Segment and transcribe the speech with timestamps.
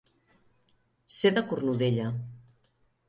[1.17, 2.11] Ser de Cornudella.